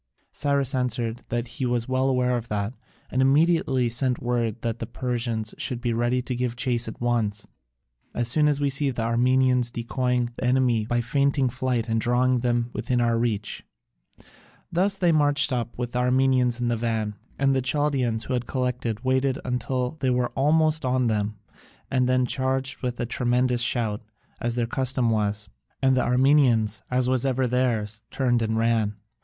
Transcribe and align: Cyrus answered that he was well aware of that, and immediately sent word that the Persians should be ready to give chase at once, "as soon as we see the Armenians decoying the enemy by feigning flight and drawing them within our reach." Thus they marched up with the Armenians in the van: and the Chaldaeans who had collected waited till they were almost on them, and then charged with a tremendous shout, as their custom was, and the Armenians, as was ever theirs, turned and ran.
Cyrus 0.31 0.73
answered 0.73 1.21
that 1.29 1.47
he 1.47 1.65
was 1.67 1.87
well 1.87 2.09
aware 2.09 2.35
of 2.35 2.47
that, 2.47 2.73
and 3.11 3.21
immediately 3.21 3.87
sent 3.87 4.19
word 4.19 4.59
that 4.63 4.79
the 4.79 4.87
Persians 4.87 5.53
should 5.59 5.79
be 5.79 5.93
ready 5.93 6.23
to 6.23 6.33
give 6.33 6.55
chase 6.55 6.87
at 6.87 6.99
once, 6.99 7.45
"as 8.15 8.27
soon 8.27 8.47
as 8.47 8.59
we 8.59 8.67
see 8.67 8.89
the 8.89 9.03
Armenians 9.03 9.69
decoying 9.69 10.31
the 10.35 10.43
enemy 10.43 10.87
by 10.87 11.01
feigning 11.01 11.49
flight 11.49 11.87
and 11.87 12.01
drawing 12.01 12.39
them 12.39 12.71
within 12.73 12.99
our 12.99 13.15
reach." 13.19 13.63
Thus 14.71 14.97
they 14.97 15.11
marched 15.11 15.53
up 15.53 15.77
with 15.77 15.91
the 15.91 15.99
Armenians 15.99 16.59
in 16.59 16.67
the 16.69 16.75
van: 16.75 17.13
and 17.37 17.53
the 17.53 17.61
Chaldaeans 17.61 18.23
who 18.23 18.33
had 18.33 18.47
collected 18.47 19.03
waited 19.03 19.37
till 19.59 19.97
they 19.99 20.09
were 20.09 20.29
almost 20.29 20.83
on 20.83 21.05
them, 21.05 21.37
and 21.91 22.09
then 22.09 22.25
charged 22.25 22.81
with 22.81 22.99
a 22.99 23.05
tremendous 23.05 23.61
shout, 23.61 24.01
as 24.39 24.55
their 24.55 24.65
custom 24.65 25.11
was, 25.11 25.47
and 25.79 25.95
the 25.95 26.01
Armenians, 26.01 26.81
as 26.89 27.07
was 27.07 27.23
ever 27.23 27.45
theirs, 27.45 28.01
turned 28.09 28.41
and 28.41 28.57
ran. 28.57 28.95